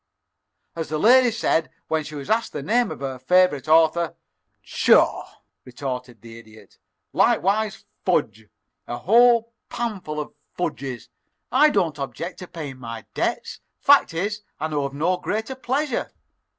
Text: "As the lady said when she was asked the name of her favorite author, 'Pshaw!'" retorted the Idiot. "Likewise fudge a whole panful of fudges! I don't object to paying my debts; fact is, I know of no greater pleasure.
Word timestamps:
"As 0.75 0.89
the 0.89 0.97
lady 0.97 1.29
said 1.29 1.69
when 1.87 2.03
she 2.03 2.15
was 2.15 2.27
asked 2.27 2.53
the 2.53 2.63
name 2.63 2.89
of 2.89 3.01
her 3.01 3.19
favorite 3.19 3.67
author, 3.67 4.15
'Pshaw!'" 4.63 5.29
retorted 5.63 6.23
the 6.23 6.39
Idiot. 6.39 6.79
"Likewise 7.13 7.85
fudge 8.03 8.47
a 8.87 8.97
whole 8.97 9.53
panful 9.69 10.19
of 10.19 10.33
fudges! 10.57 11.09
I 11.51 11.69
don't 11.69 11.99
object 11.99 12.39
to 12.39 12.47
paying 12.47 12.79
my 12.79 13.05
debts; 13.13 13.59
fact 13.79 14.15
is, 14.15 14.41
I 14.59 14.69
know 14.69 14.85
of 14.85 14.95
no 14.95 15.17
greater 15.17 15.53
pleasure. 15.53 16.11